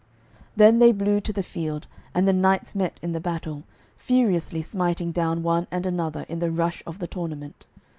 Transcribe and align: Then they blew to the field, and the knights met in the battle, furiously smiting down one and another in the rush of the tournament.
Then 0.55 0.79
they 0.79 0.91
blew 0.91 1.21
to 1.21 1.31
the 1.31 1.43
field, 1.43 1.85
and 2.15 2.27
the 2.27 2.33
knights 2.33 2.73
met 2.73 2.97
in 3.03 3.11
the 3.11 3.19
battle, 3.19 3.61
furiously 3.97 4.63
smiting 4.63 5.11
down 5.11 5.43
one 5.43 5.67
and 5.69 5.85
another 5.85 6.25
in 6.27 6.39
the 6.39 6.49
rush 6.49 6.81
of 6.87 6.97
the 6.97 7.05
tournament. 7.05 7.67